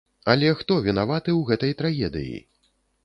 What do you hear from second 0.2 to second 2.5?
Але хто вінаваты ў гэтай трагедыі?